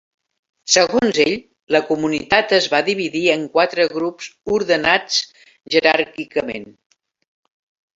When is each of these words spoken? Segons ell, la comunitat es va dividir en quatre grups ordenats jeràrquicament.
Segons 0.75 1.19
ell, 1.25 1.35
la 1.75 1.81
comunitat 1.91 2.55
es 2.59 2.71
va 2.73 2.81
dividir 2.89 3.23
en 3.37 3.45
quatre 3.59 3.89
grups 3.95 4.33
ordenats 4.59 5.23
jeràrquicament. 5.77 6.71